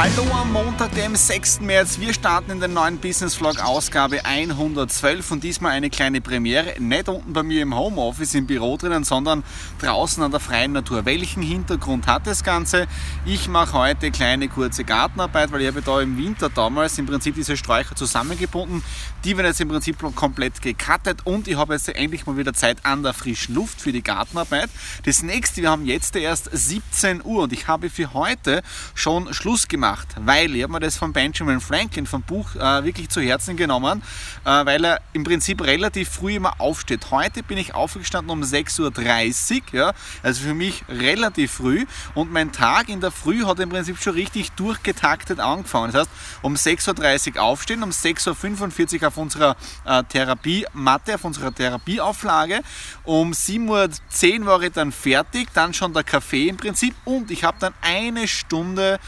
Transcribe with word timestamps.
Hallo 0.00 0.32
am 0.32 0.52
Montag, 0.52 0.94
dem 0.94 1.16
6. 1.16 1.60
März. 1.62 1.98
Wir 1.98 2.14
starten 2.14 2.52
in 2.52 2.60
der 2.60 2.68
neuen 2.68 2.98
Business 2.98 3.34
Vlog 3.34 3.58
Ausgabe 3.58 4.24
112 4.24 5.28
und 5.32 5.42
diesmal 5.42 5.72
eine 5.72 5.90
kleine 5.90 6.20
Premiere. 6.20 6.74
Nicht 6.78 7.08
unten 7.08 7.32
bei 7.32 7.42
mir 7.42 7.62
im 7.62 7.76
Homeoffice 7.76 8.36
im 8.36 8.46
Büro 8.46 8.76
drinnen, 8.76 9.02
sondern 9.02 9.42
draußen 9.80 10.22
an 10.22 10.30
der 10.30 10.38
freien 10.38 10.70
Natur. 10.70 11.04
Welchen 11.04 11.42
Hintergrund 11.42 12.06
hat 12.06 12.28
das 12.28 12.44
Ganze? 12.44 12.86
Ich 13.26 13.48
mache 13.48 13.72
heute 13.72 14.12
kleine 14.12 14.46
kurze 14.46 14.84
Gartenarbeit, 14.84 15.50
weil 15.50 15.62
ich 15.62 15.66
habe 15.66 15.82
da 15.82 16.00
im 16.00 16.16
Winter 16.16 16.48
damals 16.48 16.96
im 16.98 17.06
Prinzip 17.06 17.34
diese 17.34 17.56
Sträucher 17.56 17.96
zusammengebunden. 17.96 18.84
Die 19.24 19.36
werden 19.36 19.46
jetzt 19.46 19.60
im 19.60 19.68
Prinzip 19.68 19.98
komplett 20.14 20.62
gecuttet 20.62 21.24
und 21.24 21.48
ich 21.48 21.56
habe 21.56 21.74
jetzt 21.74 21.88
endlich 21.88 22.26
mal 22.26 22.36
wieder 22.36 22.54
Zeit 22.54 22.78
an 22.84 23.02
der 23.02 23.14
frischen 23.14 23.54
Luft 23.54 23.80
für 23.80 23.92
die 23.92 24.02
Gartenarbeit. 24.02 24.70
Das 25.04 25.22
nächste, 25.22 25.62
wir 25.62 25.70
haben 25.70 25.86
jetzt 25.86 26.14
erst 26.16 26.48
17 26.52 27.22
Uhr 27.24 27.44
und 27.44 27.52
ich 27.52 27.66
habe 27.66 27.90
für 27.90 28.12
heute 28.14 28.62
schon 28.94 29.32
Schluss 29.34 29.68
gemacht 29.68 30.08
weil 30.28 30.54
ich 30.54 30.62
habe 30.62 30.72
mir 30.72 30.80
das 30.80 30.96
von 30.96 31.12
Benjamin 31.12 31.60
Franklin 31.60 32.06
vom 32.06 32.22
Buch 32.22 32.54
äh, 32.54 32.84
wirklich 32.84 33.08
zu 33.08 33.20
Herzen 33.20 33.56
genommen, 33.56 34.02
äh, 34.44 34.66
weil 34.66 34.84
er 34.84 35.00
im 35.12 35.24
Prinzip 35.24 35.62
relativ 35.62 36.08
früh 36.08 36.36
immer 36.36 36.60
aufsteht. 36.60 37.10
Heute 37.10 37.42
bin 37.42 37.58
ich 37.58 37.74
aufgestanden 37.74 38.30
um 38.30 38.42
6.30 38.42 38.82
Uhr, 38.82 39.62
ja, 39.72 39.92
also 40.22 40.42
für 40.42 40.54
mich 40.54 40.84
relativ 40.88 41.52
früh 41.52 41.86
und 42.14 42.32
mein 42.32 42.52
Tag 42.52 42.88
in 42.88 43.00
der 43.00 43.10
Früh 43.10 43.44
hat 43.44 43.58
im 43.60 43.70
Prinzip 43.70 44.00
schon 44.02 44.14
richtig 44.14 44.52
durchgetaktet 44.52 45.40
angefangen. 45.40 45.92
Das 45.92 46.02
heißt, 46.02 46.10
um 46.42 46.54
6.30 46.54 47.36
Uhr 47.36 47.42
aufstehen, 47.42 47.82
um 47.82 47.90
6.45 47.90 49.02
Uhr 49.02 49.07
auf 49.08 49.16
unserer 49.16 49.56
äh, 49.84 50.02
Therapiematte, 50.04 51.16
auf 51.16 51.24
unserer 51.24 51.54
Therapieauflage, 51.54 52.60
um 53.04 53.32
7.10 53.32 54.40
Uhr 54.40 54.46
war 54.46 54.62
ich 54.62 54.72
dann 54.72 54.92
fertig, 54.92 55.48
dann 55.52 55.74
schon 55.74 55.92
der 55.92 56.04
Kaffee 56.04 56.48
im 56.48 56.56
Prinzip. 56.56 56.94
Und 57.04 57.30
ich 57.30 57.44
habe 57.44 57.58
dann 57.60 57.74
eine 57.82 58.28
Stunde 58.28 58.98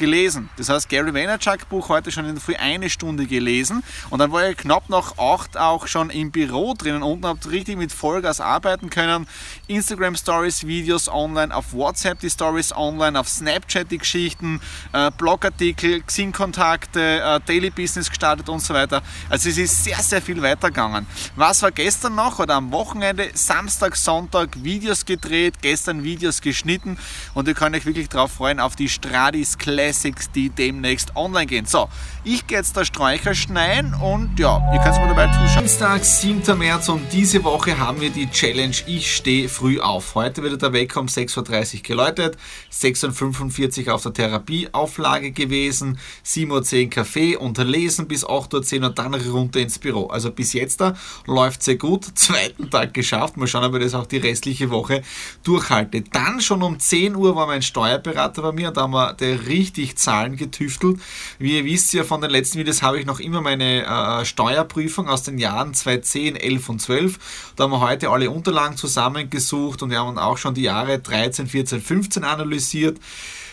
gelesen. 0.00 0.48
Das 0.56 0.68
heißt, 0.68 0.88
Gary 0.88 1.14
Vaynerchuk 1.14 1.68
Buch 1.68 1.88
heute 1.90 2.10
schon 2.10 2.24
in 2.24 2.34
der 2.34 2.42
Früh 2.42 2.56
eine 2.56 2.90
Stunde 2.90 3.26
gelesen 3.26 3.84
und 4.08 4.18
dann 4.18 4.32
war 4.32 4.48
ich 4.48 4.56
knapp 4.56 4.88
nach 4.88 5.18
acht 5.18 5.56
auch 5.56 5.86
schon 5.86 6.10
im 6.10 6.32
Büro 6.32 6.74
drinnen 6.74 7.04
und 7.04 7.24
habe 7.24 7.38
richtig 7.50 7.76
mit 7.76 7.92
Vollgas 7.92 8.40
arbeiten 8.40 8.90
können. 8.90 9.28
Instagram 9.68 10.16
Stories, 10.16 10.66
Videos 10.66 11.08
online, 11.08 11.54
auf 11.54 11.72
WhatsApp 11.72 12.18
die 12.18 12.30
Stories 12.30 12.72
online, 12.72 13.20
auf 13.20 13.28
Snapchat 13.28 13.90
die 13.90 13.98
Geschichten, 13.98 14.60
äh, 14.92 15.10
Blogartikel, 15.16 16.02
Xing-Kontakte, 16.02 17.20
äh, 17.20 17.40
Daily 17.46 17.70
Business 17.70 18.08
gestartet 18.08 18.48
und 18.48 18.60
so 18.60 18.72
weiter. 18.74 19.02
Also 19.28 19.50
es 19.50 19.58
ist 19.58 19.84
sehr, 19.84 19.98
sehr 19.98 20.22
viel 20.22 20.40
weitergegangen. 20.42 21.06
Was 21.36 21.62
war 21.62 21.70
gestern 21.70 22.14
noch 22.14 22.38
oder 22.38 22.54
am 22.54 22.72
Wochenende? 22.72 23.30
Samstag, 23.34 23.96
Sonntag 23.96 24.64
Videos 24.64 25.04
gedreht, 25.04 25.56
gestern 25.60 26.02
Videos 26.02 26.40
geschnitten 26.40 26.98
und 27.34 27.46
ihr 27.46 27.54
könnt 27.54 27.76
euch 27.76 27.84
wirklich 27.84 28.08
darauf 28.08 28.32
freuen 28.32 28.60
auf 28.60 28.76
die 28.76 28.88
Stradis 28.88 29.58
Classic 29.58 29.89
Classics, 29.90 30.30
die 30.30 30.50
demnächst 30.50 31.16
online 31.16 31.46
gehen. 31.46 31.66
So, 31.66 31.88
ich 32.22 32.46
gehe 32.46 32.58
jetzt 32.58 32.76
da 32.76 32.84
Sträucher 32.84 33.34
schneiden 33.34 33.92
und 33.94 34.38
ja, 34.38 34.62
ihr 34.72 34.78
könnt 34.78 35.00
mir 35.00 35.08
dabei 35.08 35.26
zuschauen. 35.26 35.64
Dienstag, 35.64 36.04
7. 36.04 36.58
März 36.58 36.88
und 36.88 37.12
diese 37.12 37.42
Woche 37.42 37.76
haben 37.76 38.00
wir 38.00 38.10
die 38.10 38.30
Challenge 38.30 38.76
Ich 38.86 39.16
stehe 39.16 39.48
früh 39.48 39.80
auf. 39.80 40.14
Heute 40.14 40.44
wird 40.44 40.62
der 40.62 40.72
Weg 40.72 40.96
um 40.96 41.06
6.30 41.06 41.78
Uhr 41.78 41.82
geläutet, 41.82 42.38
6.45 42.72 43.88
Uhr 43.88 43.94
auf 43.94 44.02
der 44.04 44.12
Therapieauflage 44.12 45.32
gewesen, 45.32 45.98
7.10 46.24 46.84
Uhr 46.84 46.90
Kaffee 46.90 47.36
unterlesen 47.36 48.06
bis 48.06 48.24
8.10 48.24 48.80
Uhr 48.80 48.86
und 48.88 48.98
dann 48.98 49.14
runter 49.14 49.58
ins 49.58 49.80
Büro. 49.80 50.06
Also 50.06 50.30
bis 50.30 50.52
jetzt 50.52 50.80
da 50.80 50.94
läuft 51.26 51.64
sehr 51.64 51.76
gut. 51.76 52.04
Zweiten 52.14 52.70
Tag 52.70 52.94
geschafft. 52.94 53.36
Mal 53.36 53.48
schauen, 53.48 53.64
ob 53.64 53.74
ich 53.74 53.82
das 53.82 53.94
auch 53.94 54.06
die 54.06 54.18
restliche 54.18 54.70
Woche 54.70 55.02
durchhalte. 55.42 56.02
Dann 56.02 56.40
schon 56.40 56.62
um 56.62 56.78
10 56.78 57.16
Uhr 57.16 57.34
war 57.34 57.48
mein 57.48 57.62
Steuerberater 57.62 58.42
bei 58.42 58.52
mir 58.52 58.68
und 58.68 58.76
da 58.76 58.82
haben 58.82 58.92
wir 58.92 59.14
der 59.14 59.48
richtig 59.48 59.79
richtig 59.80 59.96
Zahlen 59.96 60.36
getüftelt. 60.36 61.00
Wie 61.38 61.56
ihr 61.56 61.64
wisst 61.64 61.92
ja 61.92 62.04
von 62.04 62.20
den 62.20 62.30
letzten 62.30 62.58
Videos 62.58 62.82
habe 62.82 62.98
ich 62.98 63.06
noch 63.06 63.20
immer 63.20 63.40
meine 63.40 63.84
äh, 63.84 64.24
Steuerprüfung 64.24 65.08
aus 65.08 65.22
den 65.22 65.38
Jahren 65.38 65.74
2010, 65.74 66.36
11 66.36 66.68
und 66.68 66.80
12. 66.80 67.18
Da 67.56 67.64
haben 67.64 67.72
wir 67.72 67.80
heute 67.80 68.10
alle 68.10 68.30
Unterlagen 68.30 68.76
zusammengesucht 68.76 69.82
und 69.82 69.90
wir 69.90 70.00
haben 70.00 70.18
auch 70.18 70.38
schon 70.38 70.54
die 70.54 70.62
Jahre 70.62 70.98
13, 70.98 71.46
14, 71.46 71.80
15 71.80 72.24
analysiert. 72.24 72.98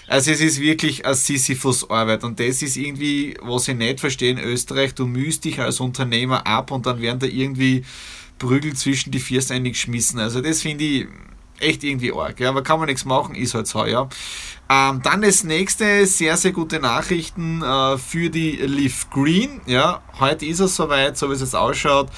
Also 0.08 0.32
es 0.32 0.40
ist 0.40 0.62
wirklich 0.62 1.06
eine 1.06 1.16
Sisyphus-Arbeit 1.16 2.24
und 2.24 2.40
das 2.40 2.62
ist 2.62 2.78
irgendwie, 2.78 3.36
was 3.42 3.68
ich 3.68 3.76
nicht 3.76 4.00
verstehe 4.00 4.32
in 4.32 4.40
Österreich, 4.40 4.94
du 4.96 5.06
mühst 5.06 5.44
dich 5.44 5.60
als 5.60 5.82
Unternehmer 5.82 6.48
ab 6.48 6.72
und 6.72 6.86
dann 6.86 7.02
werden 7.02 7.20
da 7.20 7.28
irgendwie 7.28 7.84
Prügel 8.40 8.74
zwischen 8.74 9.12
die 9.12 9.20
First 9.20 9.52
eingeschmissen. 9.52 10.20
Also 10.20 10.40
das 10.40 10.62
finde 10.62 10.84
ich 10.86 11.08
echt 11.60 11.84
irgendwie 11.84 12.14
arg. 12.14 12.40
Ja, 12.40 12.50
aber 12.50 12.62
kann 12.64 12.80
man 12.80 12.88
nichts 12.88 13.06
machen, 13.06 13.36
ist 13.36 13.54
halt 13.54 13.68
so, 13.68 13.86
ja. 13.86 14.08
Ähm, 14.70 15.02
dann 15.02 15.22
das 15.22 15.44
nächste, 15.44 16.06
sehr, 16.06 16.36
sehr 16.38 16.52
gute 16.52 16.80
Nachrichten 16.80 17.62
äh, 17.62 17.98
für 17.98 18.30
die 18.30 18.52
Leaf 18.52 19.10
Green. 19.10 19.62
Ja, 19.66 20.02
heute 20.20 20.46
ist 20.46 20.60
es 20.60 20.76
soweit, 20.76 21.18
so 21.18 21.30
wie 21.30 21.34
es 21.34 21.42
jetzt 21.42 21.56
ausschaut, 21.56 22.10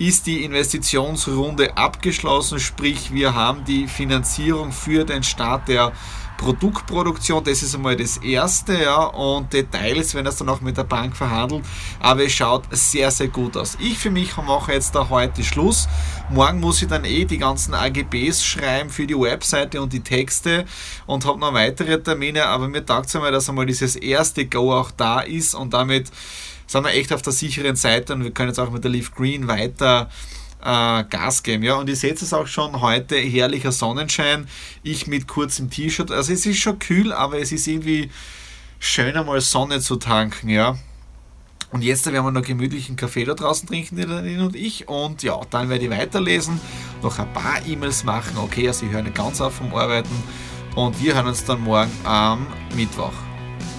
ist 0.00 0.26
die 0.26 0.44
Investitionsrunde 0.44 1.76
abgeschlossen, 1.76 2.58
sprich 2.58 3.12
wir 3.12 3.34
haben 3.34 3.66
die 3.66 3.86
Finanzierung 3.86 4.72
für 4.72 5.04
den 5.04 5.22
Start 5.22 5.68
der 5.68 5.92
Produktproduktion, 6.38 7.44
das 7.44 7.62
ist 7.62 7.74
einmal 7.74 7.96
das 7.96 8.16
Erste, 8.16 8.80
ja, 8.80 9.04
und 9.04 9.52
Details, 9.52 10.14
wenn 10.14 10.24
das 10.24 10.38
dann 10.38 10.48
auch 10.48 10.62
mit 10.62 10.78
der 10.78 10.84
Bank 10.84 11.14
verhandelt, 11.14 11.66
aber 11.98 12.24
es 12.24 12.32
schaut 12.32 12.64
sehr, 12.70 13.10
sehr 13.10 13.28
gut 13.28 13.58
aus. 13.58 13.76
Ich 13.78 13.98
für 13.98 14.10
mich 14.10 14.34
mache 14.38 14.72
jetzt 14.72 14.94
da 14.94 15.10
heute 15.10 15.44
Schluss. 15.44 15.86
Morgen 16.30 16.60
muss 16.60 16.80
ich 16.80 16.88
dann 16.88 17.04
eh 17.04 17.26
die 17.26 17.36
ganzen 17.36 17.74
AGBs 17.74 18.42
schreiben 18.42 18.88
für 18.88 19.06
die 19.06 19.20
Webseite 19.20 19.82
und 19.82 19.92
die 19.92 20.00
Texte 20.00 20.64
und 21.04 21.26
habe 21.26 21.38
noch 21.38 21.52
weitere 21.52 22.02
Termine, 22.02 22.46
aber 22.46 22.68
mir 22.68 22.86
taugt 22.86 23.08
es 23.08 23.16
einmal, 23.16 23.32
dass 23.32 23.50
einmal 23.50 23.66
dieses 23.66 23.96
erste 23.96 24.46
Go 24.46 24.72
auch 24.72 24.92
da 24.92 25.20
ist 25.20 25.54
und 25.54 25.74
damit 25.74 26.10
sind 26.70 26.84
wir 26.84 26.92
echt 26.92 27.12
auf 27.12 27.20
der 27.20 27.32
sicheren 27.32 27.74
Seite 27.74 28.14
und 28.14 28.22
wir 28.22 28.30
können 28.30 28.50
jetzt 28.50 28.60
auch 28.60 28.70
mit 28.70 28.84
der 28.84 28.92
Leaf 28.92 29.12
Green 29.12 29.48
weiter 29.48 30.08
äh, 30.60 31.02
Gas 31.04 31.42
geben. 31.42 31.64
Ja? 31.64 31.74
Und 31.74 31.88
ihr 31.88 31.96
seht 31.96 32.22
es 32.22 32.32
auch 32.32 32.46
schon 32.46 32.80
heute, 32.80 33.16
herrlicher 33.16 33.72
Sonnenschein, 33.72 34.46
ich 34.84 35.08
mit 35.08 35.26
kurzem 35.26 35.68
T-Shirt. 35.68 36.12
Also 36.12 36.32
es 36.32 36.46
ist 36.46 36.60
schon 36.60 36.78
kühl, 36.78 37.12
aber 37.12 37.40
es 37.40 37.50
ist 37.50 37.66
irgendwie 37.66 38.10
schön 38.78 39.16
einmal 39.16 39.40
Sonne 39.40 39.80
zu 39.80 39.96
tanken. 39.96 40.48
Ja? 40.48 40.78
Und 41.72 41.82
jetzt 41.82 42.06
werden 42.06 42.24
wir 42.24 42.30
noch 42.30 42.42
gemütlichen 42.42 42.94
Kaffee 42.94 43.24
da 43.24 43.34
draußen 43.34 43.66
trinken, 43.66 43.96
die 43.96 44.06
Nadine 44.06 44.44
und 44.44 44.54
ich. 44.54 44.88
Und 44.88 45.24
ja, 45.24 45.40
dann 45.50 45.70
werde 45.70 45.84
ich 45.86 45.90
weiterlesen, 45.90 46.60
noch 47.02 47.18
ein 47.18 47.32
paar 47.32 47.66
E-Mails 47.66 48.04
machen. 48.04 48.38
Okay, 48.38 48.68
also 48.68 48.86
ich 48.86 48.92
höre 48.92 49.02
nicht 49.02 49.16
ganz 49.16 49.40
auf 49.40 49.54
vom 49.54 49.74
Arbeiten. 49.74 50.22
Und 50.76 51.02
wir 51.02 51.16
hören 51.16 51.26
uns 51.26 51.44
dann 51.44 51.62
morgen 51.62 51.90
am 52.04 52.46
Mittwoch. 52.76 53.29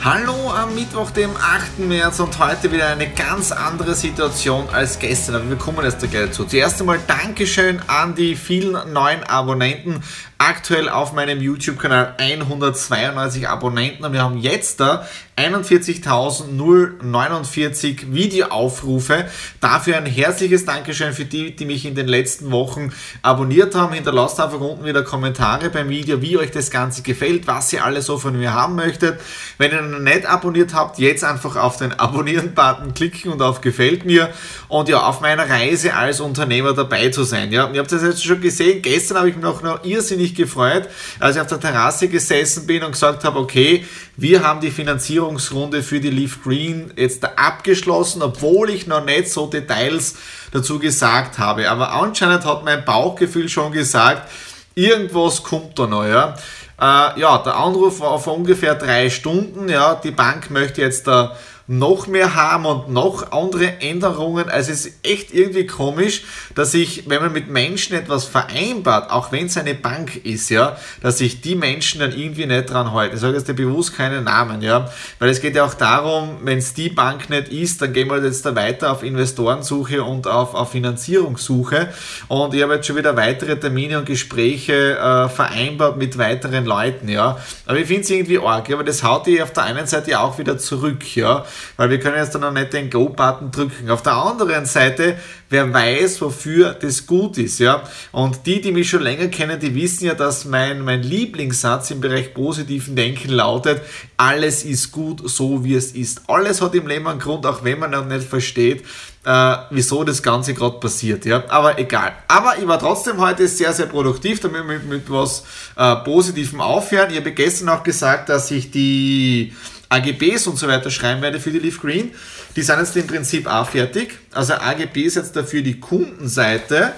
Hallo 0.04 0.51
am 0.51 0.74
Mittwoch, 0.74 1.12
dem 1.12 1.30
8. 1.38 1.80
März 1.80 2.19
und 2.19 2.39
heute 2.39 2.72
wieder 2.72 2.88
eine 2.88 3.07
ganz 3.10 3.51
andere 3.51 3.94
Situation 3.94 4.68
als 4.69 4.98
gestern, 4.98 5.36
aber 5.36 5.50
wir 5.50 5.57
kommen 5.57 5.83
jetzt 5.83 6.01
da 6.01 6.07
gleich 6.07 6.28
dazu. 6.28 6.45
Zuerst 6.45 6.81
einmal 6.81 7.00
Dankeschön 7.06 7.81
an 7.88 8.16
die 8.16 8.36
vielen 8.36 8.94
neuen 8.94 9.24
Abonnenten 9.24 10.01
aktuell 10.41 10.89
auf 10.89 11.13
meinem 11.13 11.39
YouTube-Kanal 11.39 12.15
192 12.17 13.47
Abonnenten 13.47 14.03
und 14.03 14.13
wir 14.13 14.23
haben 14.23 14.39
jetzt 14.39 14.79
da 14.79 15.05
41.049 15.38 18.13
Videoaufrufe. 18.13 19.25
Dafür 19.59 19.97
ein 19.97 20.05
herzliches 20.05 20.63
Dankeschön 20.65 21.13
für 21.13 21.25
die, 21.25 21.55
die 21.55 21.65
mich 21.65 21.85
in 21.85 21.95
den 21.95 22.07
letzten 22.07 22.51
Wochen 22.51 22.93
abonniert 23.21 23.75
haben. 23.75 23.93
Hinterlasst 23.93 24.39
einfach 24.39 24.59
unten 24.59 24.85
wieder 24.85 25.03
Kommentare 25.03 25.69
beim 25.69 25.89
Video, 25.89 26.21
wie 26.21 26.38
euch 26.38 26.51
das 26.51 26.69
Ganze 26.69 27.01
gefällt, 27.01 27.47
was 27.47 27.73
ihr 27.73 27.83
alles 27.85 28.05
so 28.07 28.17
von 28.17 28.38
mir 28.38 28.53
haben 28.53 28.75
möchtet. 28.75 29.21
Wenn 29.57 29.71
ihr 29.71 29.81
noch 29.81 29.99
nicht 29.99 30.25
abonniert 30.25 30.73
habt, 30.73 30.99
jetzt 30.99 31.23
einfach 31.23 31.55
auf 31.55 31.77
den 31.77 31.93
Abonnieren-Button 31.93 32.93
klicken 32.93 33.31
und 33.31 33.41
auf 33.41 33.61
Gefällt 33.61 34.05
mir 34.05 34.33
und 34.69 34.89
ja, 34.89 35.03
auf 35.03 35.21
meiner 35.21 35.47
Reise 35.49 35.93
als 35.93 36.19
Unternehmer 36.19 36.73
dabei 36.73 37.09
zu 37.09 37.23
sein. 37.23 37.51
Ja, 37.51 37.69
ihr 37.71 37.79
habt 37.79 37.91
das 37.91 38.01
jetzt 38.01 38.25
schon 38.25 38.41
gesehen, 38.41 38.81
gestern 38.81 39.19
habe 39.19 39.29
ich 39.29 39.38
noch, 39.38 39.61
noch 39.61 39.85
irrsinnig 39.85 40.31
riesig 40.31 40.36
gefreut, 40.36 40.88
als 41.19 41.36
ich 41.36 41.42
auf 41.42 41.48
der 41.48 41.60
Terrasse 41.60 42.07
gesessen 42.07 42.66
bin 42.66 42.83
und 42.83 42.92
gesagt 42.92 43.24
habe, 43.24 43.39
okay, 43.39 43.86
wir 44.18 44.44
haben 44.44 44.62
die 44.62 44.72
Finanzierungsrunde 44.72 45.83
für 45.83 46.00
die 46.00 46.10
Leaf 46.10 46.44
Green 46.44 46.92
jetzt 46.95 47.24
abgeschlossen, 47.38 48.22
obwohl 48.22 48.69
ich 48.69 48.88
noch 48.88 49.06
nicht 49.06 49.30
so 49.30 49.48
Details 49.48 50.16
dazu 50.51 50.80
gesagt 50.80 51.38
habe. 51.39 51.69
Aber 51.69 51.92
anscheinend 51.92 52.45
hat 52.45 52.63
mein 52.63 52.86
Bauchgefühl 52.86 53.50
schon 53.50 53.72
gesagt, 53.72 54.30
irgendwas 54.75 55.44
kommt 55.44 55.78
da 55.78 55.88
noch, 55.88 56.06
ja. 56.06 56.36
Äh, 56.80 57.19
ja, 57.19 57.38
der 57.38 57.56
Anruf 57.56 58.00
war 58.00 58.19
vor 58.19 58.36
ungefähr 58.36 58.75
drei 58.75 59.10
Stunden, 59.10 59.69
ja, 59.69 59.95
die 59.95 60.12
Bank 60.12 60.50
möchte 60.50 60.81
jetzt 60.81 61.06
da 61.07 61.36
noch 61.68 62.08
mehr 62.08 62.36
haben 62.36 62.66
und 62.66 62.90
noch 62.90 63.31
andere 63.31 63.80
Änderungen. 63.81 64.50
Also 64.50 64.72
es 64.72 64.86
ist 64.86 64.98
echt 65.04 65.34
irgendwie 65.34 65.66
komisch, 65.66 66.24
dass 66.56 66.74
ich, 66.74 67.10
wenn 67.10 67.22
man 67.22 67.31
mit 67.31 67.50
Menschen 67.50 67.96
etwas 67.96 68.25
vereinbart, 68.25 69.12
auch 69.12 69.31
wenn 69.31 69.46
es 69.46 69.58
eine 69.58 69.75
Bank 69.75 70.25
ist, 70.25 70.50
ja, 70.50 70.78
dass 71.02 71.19
sich 71.19 71.42
die 71.42 71.56
Menschen 71.56 72.02
dann 72.02 72.12
irgendwie 72.12 72.46
nicht 72.46 72.69
dran 72.69 72.94
halten. 72.94 73.16
Ich 73.16 73.22
sage 73.22 73.38
jetzt 73.38 73.56
bewusst 73.56 73.96
keine 73.96 74.22
Namen, 74.22 74.62
ja, 74.62 74.90
weil 75.19 75.30
es 75.30 75.42
geht 75.42 75.56
ja 75.56 75.63
auch 75.66 75.74
darum, 75.74 76.38
wenn 76.44 76.58
es 76.58 76.74
die 76.74 76.90
Bank 76.90 77.30
nicht 77.30 77.50
ist, 77.50 77.81
dann 77.81 77.94
gehen 77.94 78.10
wir 78.10 78.24
jetzt 78.24 78.46
da 78.46 78.56
weiter 78.56 78.92
auf 78.92 79.04
Investorensuche 79.04 80.04
und 80.04 80.28
auf, 80.28 80.54
auf 80.56 80.72
Finanzierungssuche. 80.72 81.90
Und 82.28 82.54
ich 82.54 82.63
habe 82.63 82.75
jetzt 82.75 82.88
schon 82.88 82.98
wieder 82.98 83.16
weitere 83.16 83.58
Termine 83.58 84.00
und 84.00 84.06
Gespräche 84.06 84.98
äh, 84.98 85.30
vereinbart 85.30 85.98
mit 85.98 86.18
weiteren 86.18 86.66
Leuten, 86.66 87.08
ja. 87.08 87.38
Aber 87.66 87.78
ich 87.78 87.88
finde 87.88 88.02
es 88.02 88.10
irgendwie 88.10 88.40
arg, 88.40 88.69
aber 88.72 88.84
das 88.84 89.04
haut 89.04 89.28
die 89.28 89.42
auf 89.42 89.54
der 89.54 89.63
einen 89.63 89.88
Seite 89.88 90.19
auch 90.19 90.38
wieder 90.38 90.58
zurück, 90.58 91.16
ja 91.16 91.46
weil 91.77 91.89
wir 91.89 92.00
können 92.00 92.18
jetzt 92.18 92.33
dann 92.33 92.42
noch 92.42 92.51
nicht 92.51 92.74
den 92.74 92.89
Go-Button 92.89 93.51
drücken. 93.51 93.89
Auf 93.89 94.03
der 94.03 94.13
anderen 94.13 94.65
Seite, 94.65 95.18
wer 95.50 95.71
weiß, 95.74 96.21
wofür 96.21 96.74
das 96.74 97.06
gut 97.06 97.38
ist, 97.38 97.59
ja. 97.59 97.83
Und 98.12 98.45
die, 98.45 98.62
die 98.62 98.71
mich 98.71 98.89
schon 98.89 99.01
länger 99.01 99.27
kennen, 99.27 99.59
die 99.59 99.74
wissen 99.75 100.06
ja, 100.06 100.13
dass 100.13 100.45
mein, 100.45 100.81
mein 100.81 101.03
Lieblingssatz 101.03 101.92
im 101.92 102.01
Bereich 102.01 102.33
positiven 102.33 102.95
Denken 102.95 103.30
lautet, 103.30 103.81
alles 104.18 104.63
ist 104.63 104.92
gut, 104.92 105.27
so 105.30 105.63
wie 105.63 105.75
es 105.75 105.94
ist. 105.94 106.21
Alles 106.27 106.62
hat 106.62 106.75
im 106.75 106.88
Leben 106.88 107.07
einen 107.07 107.19
Grund, 107.19 107.45
auch 107.45 107.63
wenn 107.63 107.80
man 107.80 107.92
noch 107.92 108.06
nicht 108.06 108.27
versteht, 108.27 108.83
äh, 109.25 109.57
wieso 109.69 110.03
das 110.03 110.24
Ganze 110.24 110.53
gerade 110.53 110.80
passiert. 110.80 111.25
Ja? 111.25 111.44
Aber 111.50 111.77
egal. 111.77 112.13
Aber 112.27 112.57
ich 112.57 112.68
war 112.68 112.80
trotzdem 112.80 113.19
heute 113.19 113.48
sehr, 113.48 113.74
sehr 113.74 113.86
produktiv, 113.86 114.39
damit 114.39 114.68
wir 114.68 114.80
mit, 114.80 114.88
mit 114.88 115.12
was 115.12 115.44
äh, 115.75 115.95
Positivem 115.98 116.62
aufhören. 116.62 117.12
Ich 117.12 117.18
habe 117.18 117.31
gestern 117.31 117.69
auch 117.69 117.83
gesagt, 117.83 118.30
dass 118.30 118.51
ich 118.51 118.71
die 118.71 119.53
AGBs 119.91 120.47
und 120.47 120.57
so 120.57 120.67
weiter 120.67 120.89
schreiben 120.89 121.21
werde 121.21 121.39
für 121.39 121.51
die 121.51 121.59
Leaf 121.59 121.81
Green. 121.81 122.11
Die 122.55 122.61
sind 122.61 122.79
jetzt 122.79 122.95
im 122.95 123.07
Prinzip 123.07 123.47
auch 123.47 123.67
fertig. 123.67 124.17
Also 124.31 124.53
AGBs 124.53 125.15
jetzt 125.15 125.35
dafür 125.35 125.61
die 125.61 125.79
Kundenseite. 125.79 126.93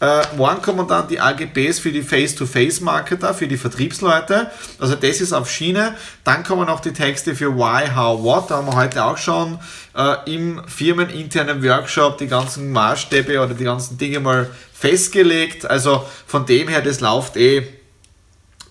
Äh, 0.00 0.22
morgen 0.36 0.60
kommen 0.60 0.88
dann 0.88 1.06
die 1.06 1.20
AGBs 1.20 1.78
für 1.78 1.92
die 1.92 2.02
Face-to-Face-Marketer, 2.02 3.34
für 3.34 3.46
die 3.46 3.56
Vertriebsleute. 3.56 4.50
Also 4.80 4.96
das 4.96 5.20
ist 5.20 5.32
auf 5.32 5.48
Schiene. 5.48 5.94
Dann 6.24 6.42
kommen 6.42 6.66
noch 6.66 6.80
die 6.80 6.92
Texte 6.92 7.36
für 7.36 7.56
Why, 7.56 7.88
How, 7.94 8.20
What. 8.20 8.50
Da 8.50 8.56
haben 8.56 8.66
wir 8.66 8.74
heute 8.74 9.04
auch 9.04 9.16
schon 9.16 9.60
äh, 9.96 10.16
im 10.34 10.60
firmeninternen 10.66 11.62
Workshop 11.62 12.18
die 12.18 12.26
ganzen 12.26 12.72
Maßstäbe 12.72 13.38
oder 13.38 13.54
die 13.54 13.62
ganzen 13.62 13.96
Dinge 13.96 14.18
mal 14.18 14.50
festgelegt. 14.72 15.66
Also 15.66 16.04
von 16.26 16.44
dem 16.46 16.66
her, 16.66 16.82
das 16.82 16.98
läuft 16.98 17.36
eh 17.36 17.62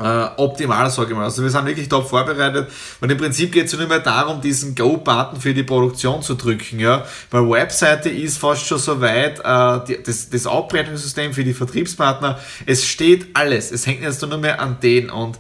äh, 0.02 0.30
optimal, 0.38 0.90
sage 0.90 1.12
ich 1.12 1.16
mal. 1.16 1.26
Also 1.26 1.44
wir 1.44 1.50
sind 1.50 1.66
wirklich 1.66 1.88
top 1.88 2.10
vorbereitet 2.10 2.70
und 3.00 3.10
im 3.12 3.18
Prinzip 3.18 3.52
geht 3.52 3.68
es 3.68 3.78
nur 3.78 3.88
mehr 3.88 4.00
darum, 4.00 4.42
diesen 4.42 4.76
Go-Button 4.76 5.40
für 5.40 5.54
die 5.54 5.64
Produktion 5.64 6.22
zu 6.22 6.36
drücken. 6.36 6.80
Ja? 6.80 7.06
Weil 7.30 7.50
Webseite 7.50 8.10
ist 8.10 8.38
fast 8.38 8.66
schon 8.66 8.80
so 8.80 9.00
weit, 9.02 9.40
äh, 9.40 9.86
die, 9.88 10.04
das, 10.04 10.30
das 10.30 10.48
Abrechnungssystem 10.48 11.34
für 11.34 11.44
die 11.44 11.54
Vertriebspartner, 11.54 12.40
es 12.66 12.86
steht 12.86 13.28
alles. 13.36 13.72
Es 13.72 13.86
hängt 13.86 14.02
jetzt 14.02 14.22
nur 14.22 14.38
mehr 14.38 14.60
an 14.60 14.78
denen 14.82 15.10
und 15.10 15.38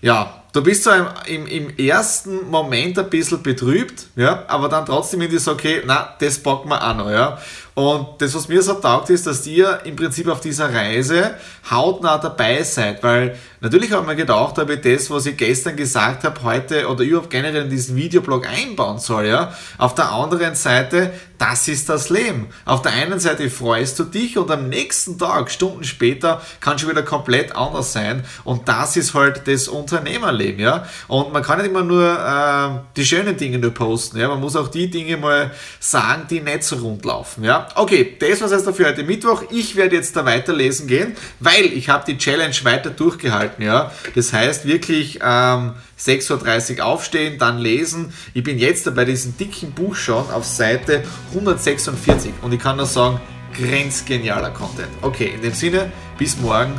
ja, 0.00 0.42
du 0.52 0.62
bist 0.62 0.84
so 0.84 0.90
im, 0.92 1.06
im, 1.26 1.46
im, 1.46 1.76
ersten 1.76 2.48
Moment 2.48 2.98
ein 2.98 3.10
bisschen 3.10 3.42
betrübt, 3.42 4.06
ja, 4.16 4.44
aber 4.46 4.68
dann 4.68 4.86
trotzdem 4.86 5.20
irgendwie 5.20 5.40
so, 5.40 5.52
okay, 5.52 5.82
na, 5.84 6.14
das 6.20 6.38
packen 6.38 6.68
wir 6.68 6.94
noch, 6.94 7.10
ja. 7.10 7.38
Und 7.78 8.20
das, 8.20 8.34
was 8.34 8.48
mir 8.48 8.60
so 8.60 8.74
taugt, 8.74 9.08
ist, 9.10 9.28
dass 9.28 9.46
ihr 9.46 9.78
im 9.84 9.94
Prinzip 9.94 10.26
auf 10.26 10.40
dieser 10.40 10.74
Reise 10.74 11.34
hautnah 11.70 12.18
dabei 12.18 12.64
seid, 12.64 13.04
weil 13.04 13.38
natürlich 13.60 13.92
habe 13.92 14.02
ich 14.02 14.08
mir 14.08 14.16
gedacht, 14.16 14.58
ob 14.58 14.68
ich 14.68 14.80
das, 14.80 15.08
was 15.12 15.26
ich 15.26 15.36
gestern 15.36 15.76
gesagt 15.76 16.24
habe, 16.24 16.42
heute 16.42 16.88
oder 16.88 17.04
überhaupt 17.04 17.30
generell 17.30 17.62
in 17.62 17.70
diesen 17.70 17.94
Videoblog 17.94 18.48
einbauen 18.48 18.98
soll, 18.98 19.26
ja. 19.26 19.52
Auf 19.76 19.94
der 19.94 20.10
anderen 20.10 20.56
Seite, 20.56 21.12
das 21.38 21.68
ist 21.68 21.88
das 21.88 22.10
Leben. 22.10 22.48
Auf 22.64 22.82
der 22.82 22.94
einen 22.94 23.20
Seite 23.20 23.48
freust 23.48 23.96
du 24.00 24.04
dich 24.04 24.36
und 24.36 24.50
am 24.50 24.68
nächsten 24.68 25.16
Tag, 25.16 25.48
Stunden 25.48 25.84
später, 25.84 26.42
kann 26.58 26.80
schon 26.80 26.90
wieder 26.90 27.04
komplett 27.04 27.54
anders 27.54 27.92
sein 27.92 28.24
und 28.42 28.68
das 28.68 28.96
ist 28.96 29.14
halt 29.14 29.46
das 29.46 29.68
Unternehmerleben, 29.68 30.58
ja. 30.58 30.84
Und 31.06 31.32
man 31.32 31.44
kann 31.44 31.58
nicht 31.58 31.70
immer 31.70 31.84
nur 31.84 32.02
äh, 32.02 32.80
die 32.96 33.06
schönen 33.06 33.36
Dinge 33.36 33.58
nur 33.58 33.70
posten, 33.70 34.18
ja. 34.18 34.26
Man 34.26 34.40
muss 34.40 34.56
auch 34.56 34.66
die 34.66 34.90
Dinge 34.90 35.16
mal 35.16 35.52
sagen, 35.78 36.22
die 36.28 36.40
nicht 36.40 36.64
so 36.64 36.74
rund 36.74 37.04
laufen, 37.04 37.44
ja 37.44 37.67
okay, 37.76 38.16
das 38.18 38.40
war's 38.40 38.52
jetzt 38.52 38.66
dafür 38.66 38.88
heute 38.88 39.02
Mittwoch. 39.02 39.42
Ich 39.50 39.76
werde 39.76 39.96
jetzt 39.96 40.16
da 40.16 40.24
weiterlesen 40.24 40.86
gehen, 40.86 41.16
weil 41.40 41.66
ich 41.66 41.88
habe 41.88 42.04
die 42.06 42.18
Challenge 42.18 42.54
weiter 42.62 42.90
durchgehalten, 42.90 43.64
ja. 43.64 43.92
Das 44.14 44.32
heißt 44.32 44.66
wirklich 44.66 45.16
ähm, 45.22 45.74
6.30 45.98 46.78
Uhr 46.78 46.84
aufstehen, 46.84 47.38
dann 47.38 47.58
lesen. 47.58 48.12
Ich 48.34 48.42
bin 48.42 48.58
jetzt 48.58 48.94
bei 48.94 49.04
diesem 49.04 49.36
dicken 49.36 49.72
Buch 49.72 49.94
schon 49.94 50.30
auf 50.30 50.44
Seite 50.44 51.04
146 51.30 52.32
und 52.42 52.52
ich 52.52 52.60
kann 52.60 52.76
nur 52.76 52.86
sagen, 52.86 53.20
grenzgenialer 53.54 54.50
Content. 54.50 54.88
Okay, 55.02 55.32
in 55.34 55.42
dem 55.42 55.54
Sinne, 55.54 55.90
bis 56.18 56.36
morgen, 56.38 56.72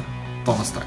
Donnerstag. 0.46 0.86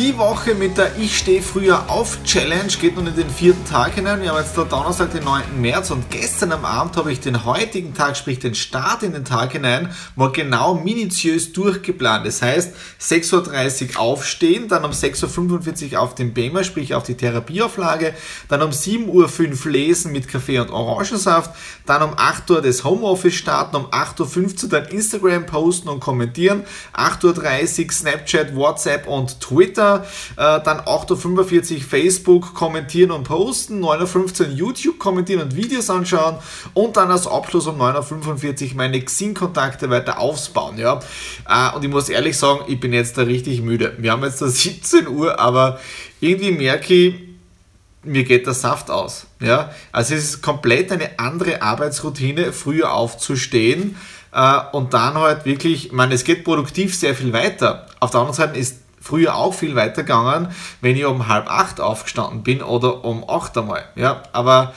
Die 0.00 0.16
Woche 0.16 0.54
mit 0.54 0.78
der 0.78 0.96
Ich 0.96 1.18
stehe 1.18 1.42
früher 1.42 1.90
auf 1.90 2.24
Challenge 2.24 2.72
geht 2.80 2.96
nun 2.96 3.06
in 3.08 3.16
den 3.16 3.28
vierten 3.28 3.66
Tag 3.66 3.96
hinein. 3.96 4.22
Wir 4.22 4.30
haben 4.30 4.38
jetzt 4.38 4.56
da 4.56 4.64
Donnerstag, 4.64 5.12
den 5.12 5.24
9. 5.24 5.60
März 5.60 5.90
und 5.90 6.08
gestern 6.08 6.52
am 6.52 6.64
Abend 6.64 6.96
habe 6.96 7.12
ich 7.12 7.20
den 7.20 7.44
heutigen 7.44 7.92
Tag, 7.92 8.16
sprich 8.16 8.38
den 8.38 8.54
Start 8.54 9.02
in 9.02 9.12
den 9.12 9.26
Tag 9.26 9.52
hinein, 9.52 9.94
mal 10.16 10.32
genau 10.32 10.72
minutiös 10.72 11.52
durchgeplant. 11.52 12.24
Das 12.24 12.40
heißt, 12.40 12.74
6.30 12.98 13.96
Uhr 13.96 14.00
aufstehen, 14.00 14.68
dann 14.68 14.86
um 14.86 14.92
6.45 14.92 15.92
Uhr 15.92 16.00
auf 16.00 16.14
den 16.14 16.32
Beamer, 16.32 16.64
sprich 16.64 16.94
auf 16.94 17.02
die 17.02 17.18
Therapieauflage, 17.18 18.14
dann 18.48 18.62
um 18.62 18.70
7.05 18.70 19.66
Uhr 19.66 19.70
lesen 19.70 20.12
mit 20.12 20.28
Kaffee 20.28 20.60
und 20.60 20.70
Orangensaft, 20.70 21.54
dann 21.84 22.00
um 22.02 22.14
8 22.16 22.50
Uhr 22.50 22.62
das 22.62 22.84
Homeoffice 22.84 23.34
starten, 23.34 23.76
um 23.76 23.86
8.15 23.88 24.62
Uhr 24.62 24.68
dann 24.70 24.86
Instagram 24.86 25.44
posten 25.44 25.90
und 25.90 26.00
kommentieren, 26.00 26.64
8.30 26.94 27.84
Uhr 27.84 27.92
Snapchat, 27.92 28.56
WhatsApp 28.56 29.06
und 29.06 29.38
Twitter, 29.42 29.89
äh, 29.96 30.04
dann 30.36 30.80
8.45 30.80 31.74
Uhr 31.74 31.80
Facebook 31.82 32.54
kommentieren 32.54 33.10
und 33.10 33.24
posten, 33.24 33.82
9.15 33.82 34.40
Uhr 34.40 34.48
YouTube 34.48 34.98
kommentieren 34.98 35.42
und 35.42 35.56
Videos 35.56 35.90
anschauen 35.90 36.36
und 36.74 36.96
dann 36.96 37.10
als 37.10 37.26
Abschluss 37.26 37.66
um 37.66 37.80
9.45 37.80 38.70
Uhr 38.70 38.76
meine 38.76 39.00
Xing-Kontakte 39.00 39.90
weiter 39.90 40.18
aufbauen. 40.18 40.78
Ja? 40.78 41.00
Äh, 41.48 41.76
und 41.76 41.84
ich 41.84 41.90
muss 41.90 42.08
ehrlich 42.08 42.36
sagen, 42.36 42.60
ich 42.68 42.80
bin 42.80 42.92
jetzt 42.92 43.18
da 43.18 43.22
richtig 43.22 43.62
müde. 43.62 43.94
Wir 43.98 44.12
haben 44.12 44.22
jetzt 44.24 44.40
da 44.40 44.48
17 44.48 45.08
Uhr, 45.08 45.38
aber 45.38 45.80
irgendwie 46.20 46.52
merke 46.52 46.94
ich, 46.94 47.14
mir 48.02 48.24
geht 48.24 48.46
der 48.46 48.54
Saft 48.54 48.90
aus. 48.90 49.26
Ja? 49.40 49.70
Also 49.92 50.14
es 50.14 50.24
ist 50.24 50.42
komplett 50.42 50.90
eine 50.92 51.18
andere 51.18 51.62
Arbeitsroutine, 51.62 52.52
früher 52.52 52.92
aufzustehen 52.92 53.96
äh, 54.32 54.60
und 54.72 54.94
dann 54.94 55.14
halt 55.14 55.44
wirklich, 55.44 55.86
ich 55.86 55.92
meine, 55.92 56.14
es 56.14 56.24
geht 56.24 56.44
produktiv 56.44 56.94
sehr 56.94 57.14
viel 57.14 57.32
weiter. 57.32 57.86
Auf 58.00 58.10
der 58.10 58.20
anderen 58.20 58.36
Seite 58.36 58.58
ist 58.58 58.79
früher 59.00 59.34
auch 59.34 59.54
viel 59.54 59.74
weiter 59.74 60.02
gegangen, 60.02 60.48
wenn 60.80 60.96
ich 60.96 61.04
um 61.04 61.28
halb 61.28 61.50
acht 61.50 61.80
aufgestanden 61.80 62.42
bin 62.42 62.62
oder 62.62 63.04
um 63.04 63.28
acht 63.28 63.56
einmal. 63.56 63.84
Ja, 63.96 64.22
aber 64.32 64.74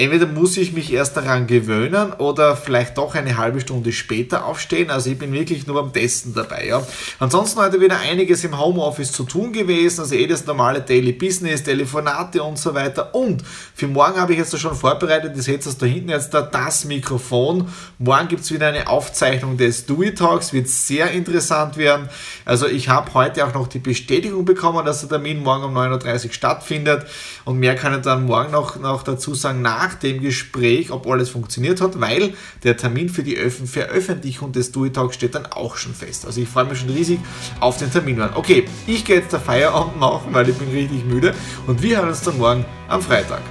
entweder 0.00 0.26
muss 0.26 0.56
ich 0.56 0.72
mich 0.72 0.90
erst 0.92 1.16
daran 1.18 1.46
gewöhnen 1.46 2.14
oder 2.14 2.56
vielleicht 2.56 2.96
doch 2.96 3.14
eine 3.14 3.36
halbe 3.36 3.60
Stunde 3.60 3.92
später 3.92 4.46
aufstehen. 4.46 4.90
Also 4.90 5.10
ich 5.10 5.18
bin 5.18 5.30
wirklich 5.32 5.66
nur 5.66 5.82
beim 5.82 5.92
Testen 5.92 6.32
dabei. 6.32 6.66
Ja. 6.66 6.82
Ansonsten 7.18 7.60
heute 7.60 7.82
wieder 7.82 7.98
einiges 8.00 8.42
im 8.44 8.58
Homeoffice 8.58 9.12
zu 9.12 9.24
tun 9.24 9.52
gewesen, 9.52 10.00
also 10.00 10.14
eh 10.14 10.26
das 10.26 10.46
normale 10.46 10.80
Daily 10.80 11.12
Business, 11.12 11.64
Telefonate 11.64 12.42
und 12.42 12.58
so 12.58 12.74
weiter. 12.74 13.14
Und 13.14 13.42
für 13.74 13.88
morgen 13.88 14.18
habe 14.18 14.32
ich 14.32 14.38
jetzt 14.38 14.58
schon 14.58 14.74
vorbereitet, 14.74 15.36
ihr 15.36 15.42
seht 15.42 15.66
es 15.66 15.76
da 15.76 15.84
hinten 15.84 16.08
jetzt 16.08 16.32
da, 16.32 16.40
das 16.40 16.86
Mikrofon. 16.86 17.68
Morgen 17.98 18.28
gibt 18.28 18.42
es 18.42 18.52
wieder 18.52 18.68
eine 18.68 18.88
Aufzeichnung 18.88 19.58
des 19.58 19.84
It 19.86 20.18
Talks, 20.18 20.54
wird 20.54 20.68
sehr 20.68 21.10
interessant 21.10 21.76
werden. 21.76 22.08
Also 22.46 22.66
ich 22.66 22.88
habe 22.88 23.12
heute 23.12 23.46
auch 23.46 23.52
noch 23.52 23.68
die 23.68 23.78
Bestätigung 23.78 24.46
bekommen, 24.46 24.86
dass 24.86 25.00
der 25.00 25.10
Termin 25.10 25.42
morgen 25.42 25.64
um 25.64 25.76
9.30 25.76 26.26
Uhr 26.26 26.32
stattfindet 26.32 27.04
und 27.44 27.58
mehr 27.58 27.76
kann 27.76 27.94
ich 27.94 28.00
dann 28.00 28.24
morgen 28.24 28.50
noch, 28.50 28.76
noch 28.76 29.02
dazu 29.02 29.34
sagen 29.34 29.60
nach 29.60 29.89
nach 29.90 29.98
dem 29.98 30.20
Gespräch, 30.20 30.90
ob 30.90 31.06
alles 31.08 31.30
funktioniert 31.30 31.80
hat, 31.80 32.00
weil 32.00 32.34
der 32.62 32.76
Termin 32.76 33.08
für 33.08 33.22
die 33.22 33.36
Veröffentlichung 33.36 34.52
des 34.52 34.70
Do 34.72 34.88
Talk 34.88 35.14
steht 35.14 35.34
dann 35.34 35.46
auch 35.46 35.76
schon 35.76 35.94
fest. 35.94 36.26
Also 36.26 36.40
ich 36.40 36.48
freue 36.48 36.64
mich 36.64 36.78
schon 36.78 36.90
riesig 36.90 37.18
auf 37.58 37.78
den 37.78 37.90
Termin. 37.90 38.20
Okay, 38.34 38.64
ich 38.86 39.04
gehe 39.04 39.16
jetzt 39.16 39.32
der 39.32 39.40
Feierabend 39.40 39.98
machen, 40.00 40.32
weil 40.32 40.48
ich 40.48 40.56
bin 40.56 40.68
richtig 40.70 41.04
müde 41.04 41.34
und 41.66 41.82
wir 41.82 41.98
hören 41.98 42.08
uns 42.08 42.22
dann 42.22 42.38
morgen 42.38 42.64
am 42.88 43.02
Freitag. 43.02 43.42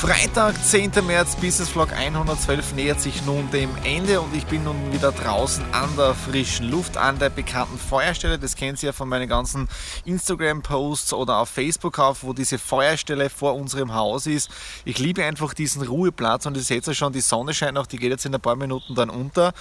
Freitag, 0.00 0.54
10. 0.64 0.92
März, 1.06 1.36
Business 1.36 1.68
Vlog 1.68 1.92
112 1.92 2.72
nähert 2.72 3.02
sich 3.02 3.22
nun 3.26 3.50
dem 3.50 3.68
Ende 3.84 4.22
und 4.22 4.34
ich 4.34 4.46
bin 4.46 4.64
nun 4.64 4.94
wieder 4.94 5.12
draußen 5.12 5.62
an 5.74 5.90
der 5.94 6.14
frischen 6.14 6.70
Luft, 6.70 6.96
an 6.96 7.18
der 7.18 7.28
bekannten 7.28 7.78
Feuerstelle. 7.78 8.38
Das 8.38 8.56
kennt 8.56 8.82
ihr 8.82 8.86
ja 8.86 8.92
von 8.94 9.10
meinen 9.10 9.28
ganzen 9.28 9.68
Instagram-Posts 10.06 11.12
oder 11.12 11.36
auf 11.36 11.50
Facebook 11.50 11.98
auf, 11.98 12.22
wo 12.22 12.32
diese 12.32 12.58
Feuerstelle 12.58 13.28
vor 13.28 13.54
unserem 13.56 13.92
Haus 13.92 14.26
ist. 14.26 14.48
Ich 14.86 14.98
liebe 14.98 15.22
einfach 15.22 15.52
diesen 15.52 15.82
Ruheplatz 15.82 16.46
und 16.46 16.56
ihr 16.56 16.62
seht 16.62 16.86
ja 16.86 16.94
schon, 16.94 17.12
die 17.12 17.20
Sonne 17.20 17.52
scheint 17.52 17.74
noch, 17.74 17.86
die 17.86 17.98
geht 17.98 18.10
jetzt 18.10 18.24
in 18.24 18.34
ein 18.34 18.40
paar 18.40 18.56
Minuten 18.56 18.94
dann 18.94 19.10
unter. 19.10 19.52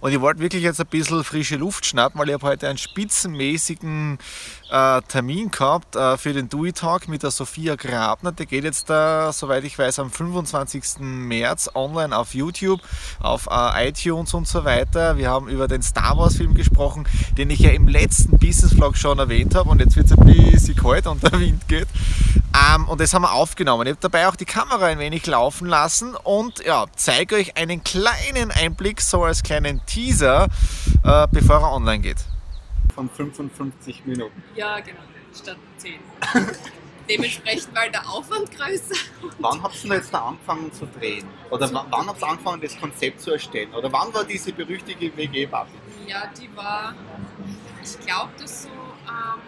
Und 0.00 0.12
ich 0.12 0.20
wollte 0.20 0.40
wirklich 0.40 0.62
jetzt 0.62 0.78
ein 0.78 0.88
bisschen 0.88 1.24
frische 1.24 1.56
Luft 1.56 1.86
schnappen, 1.86 2.20
weil 2.20 2.28
ich 2.28 2.34
habe 2.34 2.46
heute 2.46 2.68
einen 2.68 2.76
spitzenmäßigen 2.76 4.18
äh, 4.70 5.00
Termin 5.08 5.50
gehabt 5.50 5.96
äh, 5.96 6.18
für 6.18 6.34
den 6.34 6.50
Dewey 6.50 6.74
Talk 6.74 7.08
mit 7.08 7.22
der 7.22 7.30
Sophia 7.30 7.76
Grabner. 7.76 8.32
Der 8.32 8.44
geht 8.44 8.64
jetzt 8.64 8.90
da, 8.90 9.32
soweit 9.32 9.64
ich 9.64 9.78
weiß, 9.78 9.85
am 9.98 10.10
25. 10.10 11.00
März 11.00 11.70
online 11.74 12.16
auf 12.16 12.34
YouTube, 12.34 12.80
auf 13.20 13.48
äh, 13.50 13.88
iTunes 13.88 14.34
und 14.34 14.46
so 14.46 14.64
weiter. 14.64 15.16
Wir 15.16 15.30
haben 15.30 15.48
über 15.48 15.68
den 15.68 15.82
Star 15.82 16.16
Wars 16.18 16.36
Film 16.36 16.54
gesprochen, 16.54 17.08
den 17.38 17.50
ich 17.50 17.60
ja 17.60 17.70
im 17.70 17.88
letzten 17.88 18.38
Business 18.38 18.74
Vlog 18.74 18.96
schon 18.96 19.18
erwähnt 19.18 19.54
habe 19.54 19.70
und 19.70 19.80
jetzt 19.80 19.96
wird 19.96 20.06
es 20.06 20.12
ein 20.12 20.26
bisschen 20.26 20.76
kalt 20.76 21.06
und 21.06 21.22
der 21.22 21.38
Wind 21.38 21.66
geht. 21.68 21.88
Ähm, 22.74 22.88
und 22.88 23.00
das 23.00 23.14
haben 23.14 23.22
wir 23.22 23.32
aufgenommen. 23.32 23.86
Ich 23.86 23.92
habe 23.92 24.00
dabei 24.00 24.28
auch 24.28 24.36
die 24.36 24.44
Kamera 24.44 24.86
ein 24.86 24.98
wenig 24.98 25.26
laufen 25.26 25.66
lassen 25.66 26.14
und 26.14 26.64
ja, 26.64 26.86
zeige 26.96 27.36
euch 27.36 27.56
einen 27.56 27.84
kleinen 27.84 28.50
Einblick, 28.50 29.00
so 29.00 29.24
als 29.24 29.42
kleinen 29.42 29.80
Teaser, 29.86 30.48
äh, 31.04 31.26
bevor 31.30 31.60
er 31.60 31.72
online 31.72 32.00
geht 32.00 32.24
von 32.96 33.10
55 33.10 34.06
Minuten. 34.06 34.42
Ja, 34.56 34.80
genau, 34.80 35.00
statt 35.34 35.58
10. 35.76 36.00
Dementsprechend 37.08 37.74
war 37.74 37.88
der 37.88 38.08
Aufwand 38.08 38.50
größer. 38.50 38.94
Wann 39.38 39.62
habt 39.62 39.84
ihr 39.84 39.94
jetzt 39.94 40.14
angefangen 40.14 40.72
zu 40.72 40.86
drehen? 40.86 41.26
Oder 41.50 41.72
wann 41.72 42.06
habt 42.06 42.22
ihr 42.22 42.28
angefangen, 42.28 42.60
das 42.60 42.78
Konzept 42.78 43.20
zu 43.20 43.32
erstellen? 43.32 43.72
Oder 43.74 43.92
wann 43.92 44.12
war 44.12 44.24
diese 44.24 44.52
berüchtigte 44.52 45.16
WG-Party? 45.16 45.72
Ja, 46.06 46.24
die 46.38 46.54
war, 46.56 46.94
ich 47.82 47.98
glaube, 48.04 48.32
dass 48.38 48.64
so 48.64 48.68
ähm, 48.68 49.40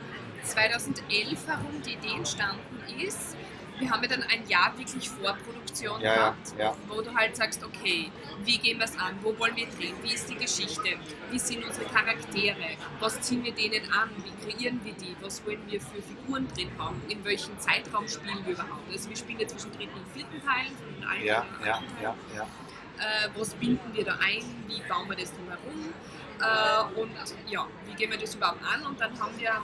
2011 0.45 1.47
herum 1.47 1.83
die 1.85 1.95
Idee 1.95 2.17
entstanden 2.17 2.61
ist 3.05 3.37
wir 3.79 3.91
haben 3.91 4.03
ja 4.03 4.09
dann 4.09 4.23
ein 4.25 4.47
Jahr 4.49 4.77
wirklich 4.77 5.09
Vorproduktion 5.09 6.01
ja, 6.01 6.15
gehabt, 6.15 6.55
ja. 6.59 6.75
wo 6.89 7.01
du 7.01 7.15
halt 7.15 7.37
sagst, 7.37 7.65
okay, 7.65 8.11
wie 8.45 8.59
gehen 8.59 8.79
wir 8.79 8.85
es 8.85 8.99
an, 8.99 9.17
wo 9.23 9.37
wollen 9.39 9.57
wir 9.57 9.67
drehen, 9.67 9.95
wie 10.03 10.15
ist 10.15 10.29
die 10.29 10.37
Geschichte, 10.37 10.99
wie 11.31 11.39
sind 11.39 11.65
unsere 11.65 11.87
Charaktere, 11.87 12.77
was 13.01 13.21
ziehen 13.21 13.45
wir 13.45 13.53
denen 13.53 13.91
an, 13.93 14.11
wie 14.25 14.51
kreieren 14.51 14.81
wir 14.85 14.93
die, 14.95 15.17
was 15.21 15.45
wollen 15.47 15.63
wir 15.67 15.81
für 15.81 16.03
Figuren 16.03 16.49
drin 16.55 16.71
haben, 16.79 17.01
in 17.09 17.25
welchem 17.25 17.59
Zeitraum 17.59 18.09
spielen 18.09 18.45
wir 18.45 18.55
überhaupt. 18.55 18.91
Also 18.91 19.09
wir 19.09 19.17
spielen 19.17 19.41
ja 19.41 19.47
zwischen 19.47 19.73
dritten 19.73 19.95
und 19.95 20.09
vierten 20.13 20.41
Teilen 20.45 20.77
von 20.77 21.09
allen 21.09 21.25
ja, 21.25 21.45
ja, 21.65 21.83
ja, 22.03 22.15
ja. 22.35 22.43
Äh, 22.99 23.29
was 23.37 23.55
binden 23.55 23.95
wir 23.95 24.05
da 24.05 24.15
ein, 24.15 24.43
wie 24.67 24.83
bauen 24.89 25.09
wir 25.09 25.17
das 25.17 25.33
drumherum? 25.33 25.95
Äh, 26.41 27.01
und 27.01 27.13
ja, 27.49 27.67
wie 27.87 27.95
gehen 27.95 28.11
wir 28.11 28.19
das 28.19 28.35
überhaupt 28.35 28.63
an? 28.65 28.85
Und 28.87 29.01
dann 29.01 29.19
haben 29.21 29.33
wir 29.39 29.63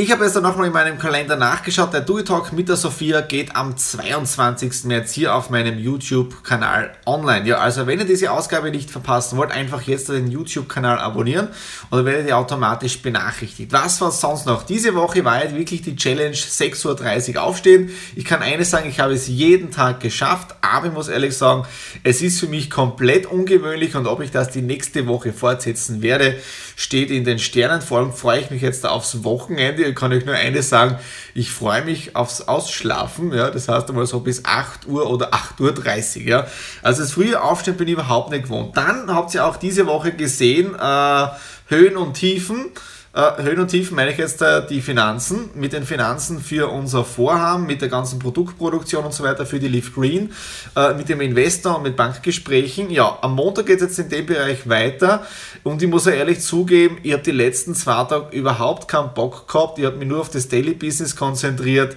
ich 0.00 0.12
habe 0.12 0.22
jetzt 0.22 0.36
dann 0.36 0.44
nochmal 0.44 0.68
in 0.68 0.72
meinem 0.72 0.96
Kalender 0.96 1.34
nachgeschaut. 1.34 1.92
Der 1.92 2.02
Do 2.02 2.22
Talk 2.22 2.52
mit 2.52 2.68
der 2.68 2.76
Sophia 2.76 3.20
geht 3.20 3.56
am 3.56 3.76
22. 3.76 4.84
März 4.84 5.10
hier 5.10 5.34
auf 5.34 5.50
meinem 5.50 5.76
YouTube-Kanal 5.76 6.92
online. 7.04 7.48
Ja, 7.48 7.58
also 7.58 7.88
wenn 7.88 7.98
ihr 7.98 8.04
diese 8.04 8.30
Ausgabe 8.30 8.70
nicht 8.70 8.92
verpassen 8.92 9.36
wollt, 9.36 9.50
einfach 9.50 9.82
jetzt 9.82 10.08
den 10.08 10.30
YouTube-Kanal 10.30 11.00
abonnieren 11.00 11.48
und 11.90 11.98
dann 11.98 12.06
werdet 12.06 12.28
ihr 12.28 12.38
automatisch 12.38 13.02
benachrichtigt. 13.02 13.72
Was 13.72 14.00
war 14.00 14.12
sonst 14.12 14.46
noch? 14.46 14.62
Diese 14.62 14.94
Woche 14.94 15.24
war 15.24 15.42
jetzt 15.42 15.56
wirklich 15.56 15.82
die 15.82 15.96
Challenge 15.96 16.30
6.30 16.30 17.34
Uhr 17.34 17.42
aufstehen. 17.42 17.90
Ich 18.14 18.24
kann 18.24 18.40
eines 18.40 18.70
sagen, 18.70 18.88
ich 18.88 19.00
habe 19.00 19.14
es 19.14 19.26
jeden 19.26 19.72
Tag 19.72 19.98
geschafft, 19.98 20.54
aber 20.60 20.86
ich 20.86 20.92
muss 20.92 21.08
ehrlich 21.08 21.36
sagen, 21.36 21.66
es 22.04 22.22
ist 22.22 22.38
für 22.38 22.46
mich 22.46 22.70
komplett 22.70 23.26
ungewöhnlich 23.26 23.96
und 23.96 24.06
ob 24.06 24.20
ich 24.20 24.30
das 24.30 24.50
die 24.50 24.62
nächste 24.62 25.08
Woche 25.08 25.32
fortsetzen 25.32 26.02
werde, 26.02 26.36
steht 26.76 27.10
in 27.10 27.24
den 27.24 27.40
Sternen. 27.40 27.82
Vor 27.82 27.98
allem 27.98 28.12
freue 28.12 28.38
ich 28.38 28.50
mich 28.50 28.62
jetzt 28.62 28.86
aufs 28.86 29.24
Wochenende 29.24 29.87
kann 29.94 30.12
ich 30.12 30.24
nur 30.24 30.34
eines 30.34 30.68
sagen, 30.68 30.98
ich 31.34 31.50
freue 31.50 31.84
mich 31.84 32.16
aufs 32.16 32.42
Ausschlafen, 32.42 33.32
ja, 33.32 33.50
das 33.50 33.68
heißt 33.68 33.88
einmal 33.88 34.06
so 34.06 34.20
bis 34.20 34.44
8 34.44 34.86
Uhr 34.86 35.08
oder 35.10 35.32
8.30 35.32 36.20
Uhr, 36.20 36.28
ja. 36.28 36.46
Also 36.82 37.02
das 37.02 37.12
frühe 37.12 37.40
Aufstehen 37.42 37.76
bin 37.76 37.88
ich 37.88 37.94
überhaupt 37.94 38.30
nicht 38.30 38.44
gewohnt. 38.44 38.76
Dann 38.76 39.14
habt 39.14 39.34
ihr 39.34 39.46
auch 39.46 39.56
diese 39.56 39.86
Woche 39.86 40.12
gesehen, 40.12 40.74
äh, 40.74 41.26
Höhen 41.66 41.96
und 41.96 42.14
Tiefen. 42.14 42.66
Äh, 43.14 43.42
Höhen 43.42 43.58
und 43.58 43.68
Tiefen 43.68 43.96
meine 43.96 44.12
ich 44.12 44.18
jetzt 44.18 44.42
äh, 44.42 44.66
die 44.66 44.80
Finanzen, 44.82 45.50
mit 45.54 45.72
den 45.72 45.84
Finanzen 45.84 46.40
für 46.40 46.68
unser 46.68 47.04
Vorhaben, 47.04 47.66
mit 47.66 47.80
der 47.80 47.88
ganzen 47.88 48.18
Produktproduktion 48.18 49.04
und 49.04 49.14
so 49.14 49.24
weiter 49.24 49.46
für 49.46 49.58
die 49.58 49.68
Leaf 49.68 49.94
Green, 49.94 50.32
äh, 50.76 50.94
mit 50.94 51.08
dem 51.08 51.20
Investor 51.20 51.76
und 51.76 51.82
mit 51.82 51.96
Bankgesprächen. 51.96 52.90
Ja, 52.90 53.18
am 53.22 53.34
Montag 53.34 53.66
geht 53.66 53.76
es 53.76 53.82
jetzt 53.82 53.98
in 53.98 54.08
dem 54.08 54.26
Bereich 54.26 54.68
weiter 54.68 55.26
und 55.64 55.82
ich 55.82 55.88
muss 55.88 56.06
ja 56.06 56.12
ehrlich 56.12 56.40
zugeben, 56.40 56.98
ich 57.02 57.12
habe 57.12 57.22
die 57.22 57.30
letzten 57.30 57.74
zwei 57.74 58.04
Tage 58.04 58.36
überhaupt 58.36 58.88
keinen 58.88 59.14
Bock 59.14 59.48
gehabt, 59.48 59.78
ich 59.78 59.84
habe 59.84 59.96
mich 59.96 60.08
nur 60.08 60.20
auf 60.20 60.30
das 60.30 60.48
Daily 60.48 60.74
Business 60.74 61.16
konzentriert. 61.16 61.96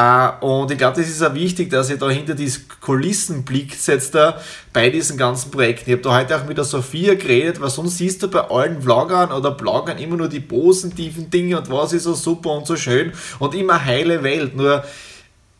Uh, 0.00 0.30
und 0.46 0.70
ich 0.70 0.78
glaube, 0.78 1.00
das 1.00 1.10
ist 1.10 1.24
auch 1.24 1.34
wichtig, 1.34 1.70
dass 1.70 1.90
ihr 1.90 1.96
da 1.96 2.08
hinter 2.08 2.36
diese 2.36 2.60
Kulissen 2.80 3.44
blickt 3.44 3.84
jetzt 3.88 4.14
da 4.14 4.40
bei 4.72 4.90
diesen 4.90 5.16
ganzen 5.16 5.50
Projekten. 5.50 5.90
Ich 5.90 5.96
habe 5.96 6.02
da 6.04 6.16
heute 6.16 6.36
auch 6.36 6.46
mit 6.46 6.56
der 6.56 6.64
Sophia 6.64 7.14
geredet, 7.14 7.60
weil 7.60 7.68
sonst 7.68 7.98
siehst 7.98 8.22
du 8.22 8.28
bei 8.28 8.48
allen 8.48 8.80
Vloggern 8.80 9.32
oder 9.32 9.50
Bloggern 9.50 9.98
immer 9.98 10.16
nur 10.16 10.28
die 10.28 10.38
positiven 10.38 11.30
Dinge 11.30 11.58
und 11.58 11.68
was 11.68 11.92
ist 11.92 12.04
so 12.04 12.14
super 12.14 12.50
und 12.50 12.64
so 12.64 12.76
schön 12.76 13.12
und 13.40 13.56
immer 13.56 13.84
heile 13.84 14.22
Welt. 14.22 14.54
Nur 14.54 14.84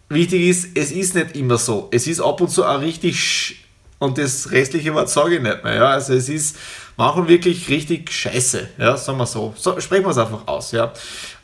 wichtig 0.08 0.42
ist, 0.42 0.68
es 0.76 0.92
ist 0.92 1.16
nicht 1.16 1.34
immer 1.34 1.58
so. 1.58 1.88
Es 1.90 2.06
ist 2.06 2.20
ab 2.20 2.40
und 2.40 2.48
zu 2.48 2.64
auch 2.64 2.80
richtig 2.80 3.64
und 3.98 4.18
das 4.18 4.52
restliche 4.52 4.94
Wort 4.94 5.10
sage 5.10 5.36
ich 5.36 5.42
nicht 5.42 5.64
mehr. 5.64 5.74
Ja? 5.74 5.88
Also 5.88 6.14
es 6.14 6.28
ist 6.28 6.56
machen 6.98 7.28
wirklich 7.28 7.68
richtig 7.68 8.10
scheiße, 8.10 8.70
ja, 8.76 8.96
sagen 8.96 9.18
wir 9.18 9.26
so. 9.26 9.54
so 9.56 9.78
sprechen 9.78 10.04
wir 10.04 10.10
es 10.10 10.18
einfach 10.18 10.48
aus, 10.48 10.72
ja. 10.72 10.92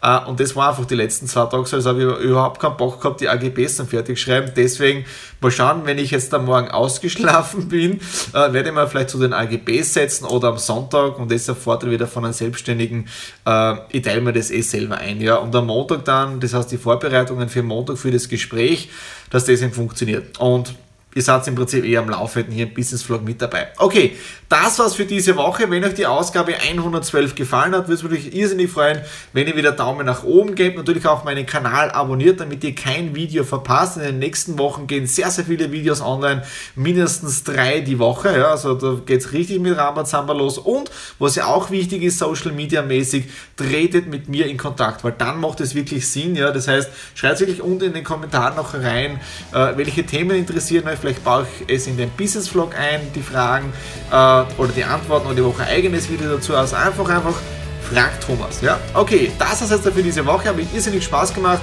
Äh, 0.02 0.18
und 0.26 0.40
das 0.40 0.56
war 0.56 0.70
einfach 0.70 0.84
die 0.84 0.96
letzten 0.96 1.28
zwei 1.28 1.46
Tage 1.46 1.64
so, 1.64 1.76
also 1.76 1.90
habe 1.90 2.02
ich 2.02 2.24
überhaupt 2.24 2.60
keinen 2.60 2.76
Bock 2.76 3.00
gehabt, 3.00 3.20
die 3.20 3.28
AGBs 3.28 3.76
dann 3.76 3.86
fertig 3.86 4.20
schreiben. 4.20 4.50
Deswegen 4.56 5.04
mal 5.40 5.52
schauen, 5.52 5.82
wenn 5.84 5.98
ich 5.98 6.10
jetzt 6.10 6.34
am 6.34 6.46
Morgen 6.46 6.72
ausgeschlafen 6.72 7.68
bin, 7.68 8.00
äh, 8.32 8.52
werde 8.52 8.70
ich 8.70 8.74
mal 8.74 8.88
vielleicht 8.88 9.10
zu 9.10 9.20
den 9.20 9.32
AGBs 9.32 9.94
setzen 9.94 10.24
oder 10.24 10.48
am 10.48 10.58
Sonntag 10.58 11.20
und 11.20 11.30
das 11.30 11.42
ist 11.42 11.48
der 11.48 11.54
Vorteil 11.54 11.92
wieder 11.92 12.08
von 12.08 12.24
einem 12.24 12.34
Selbstständigen, 12.34 13.08
äh, 13.46 13.74
ich 13.90 14.02
teile 14.02 14.22
mir 14.22 14.32
das 14.32 14.50
eh 14.50 14.60
selber 14.60 14.98
ein, 14.98 15.20
ja. 15.20 15.36
Und 15.36 15.54
am 15.54 15.66
Montag 15.66 16.04
dann, 16.04 16.40
das 16.40 16.52
heißt 16.52 16.72
die 16.72 16.78
Vorbereitungen 16.78 17.48
für 17.48 17.62
Montag 17.62 17.98
für 17.98 18.10
das 18.10 18.28
Gespräch, 18.28 18.90
dass 19.30 19.44
das 19.44 19.62
eben 19.62 19.72
funktioniert. 19.72 20.36
Und 20.40 20.74
ihr 21.14 21.22
seid 21.22 21.46
im 21.48 21.54
Prinzip 21.54 21.84
eher 21.84 22.00
am 22.00 22.08
Laufenden 22.08 22.52
hier 22.52 22.66
im 22.66 22.74
Business 22.74 23.02
Vlog 23.02 23.22
mit 23.22 23.40
dabei. 23.40 23.68
Okay, 23.78 24.16
das 24.48 24.78
war's 24.78 24.94
für 24.94 25.04
diese 25.04 25.36
Woche. 25.36 25.70
Wenn 25.70 25.84
euch 25.84 25.94
die 25.94 26.06
Ausgabe 26.06 26.54
112 26.56 27.34
gefallen 27.34 27.74
hat, 27.74 27.88
würde 27.88 28.04
es 28.16 28.24
mich 28.24 28.34
irrsinnig 28.34 28.70
freuen, 28.70 29.00
wenn 29.32 29.46
ihr 29.46 29.56
wieder 29.56 29.72
Daumen 29.72 30.06
nach 30.06 30.24
oben 30.24 30.54
gebt. 30.54 30.76
Natürlich 30.76 31.06
auch 31.06 31.24
meinen 31.24 31.46
Kanal 31.46 31.90
abonniert, 31.90 32.40
damit 32.40 32.62
ihr 32.64 32.74
kein 32.74 33.14
Video 33.14 33.44
verpasst. 33.44 33.96
In 33.96 34.02
den 34.02 34.18
nächsten 34.18 34.58
Wochen 34.58 34.86
gehen 34.86 35.06
sehr, 35.06 35.30
sehr 35.30 35.44
viele 35.44 35.72
Videos 35.72 36.00
online, 36.00 36.42
mindestens 36.74 37.44
drei 37.44 37.80
die 37.80 37.98
Woche. 37.98 38.36
Ja, 38.36 38.50
also 38.50 38.74
da 38.74 39.00
geht's 39.04 39.32
richtig 39.32 39.60
mit 39.60 39.76
Rambazamba 39.76 40.34
los. 40.34 40.58
Und 40.58 40.90
was 41.18 41.36
ja 41.36 41.46
auch 41.46 41.70
wichtig 41.70 42.02
ist, 42.02 42.18
Social 42.18 42.52
Media 42.52 42.82
mäßig, 42.82 43.24
tretet 43.56 44.08
mit 44.08 44.28
mir 44.28 44.46
in 44.46 44.56
Kontakt, 44.56 45.04
weil 45.04 45.12
dann 45.12 45.40
macht 45.40 45.60
es 45.60 45.74
wirklich 45.74 46.08
Sinn. 46.08 46.36
Ja, 46.36 46.50
das 46.50 46.68
heißt, 46.68 46.90
schreibt 47.14 47.40
wirklich 47.40 47.62
unten 47.62 47.84
in 47.84 47.92
den 47.94 48.04
Kommentaren 48.04 48.56
noch 48.56 48.74
rein, 48.74 49.20
äh, 49.52 49.76
welche 49.76 50.04
Themen 50.04 50.36
interessieren 50.36 50.86
euch 50.88 50.98
Vielleicht 51.04 51.22
baue 51.22 51.46
ich 51.68 51.74
es 51.74 51.86
in 51.86 51.98
den 51.98 52.08
Business 52.12 52.48
Vlog 52.48 52.74
ein, 52.74 53.12
die 53.14 53.20
Fragen 53.20 53.74
äh, 54.10 54.14
oder 54.14 54.72
die 54.74 54.84
Antworten 54.84 55.26
oder 55.26 55.34
die 55.34 55.44
Woche 55.44 55.62
eigenes 55.64 56.08
Video 56.08 56.30
dazu. 56.30 56.56
Also 56.56 56.76
einfach, 56.76 57.06
einfach 57.10 57.34
fragt 57.82 58.24
Thomas. 58.26 58.62
Ja, 58.62 58.80
okay, 58.94 59.30
das 59.38 59.60
ist 59.60 59.70
jetzt 59.70 59.86
für 59.86 60.02
diese 60.02 60.24
Woche. 60.24 60.48
Hat 60.48 60.56
mich 60.56 60.74
irrsinnig 60.74 61.04
Spaß 61.04 61.34
gemacht. 61.34 61.60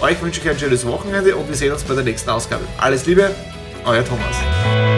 Euch 0.00 0.22
wünsche 0.22 0.40
ich 0.40 0.48
ein 0.48 0.56
schönes 0.56 0.86
Wochenende 0.86 1.34
und 1.34 1.48
wir 1.48 1.56
sehen 1.56 1.72
uns 1.72 1.82
bei 1.82 1.94
der 1.94 2.04
nächsten 2.04 2.30
Ausgabe. 2.30 2.62
Alles 2.78 3.04
Liebe, 3.04 3.34
euer 3.84 4.04
Thomas. 4.04 4.93